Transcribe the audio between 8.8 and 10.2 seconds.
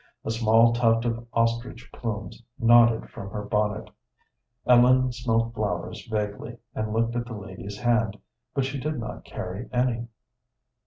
not carry any.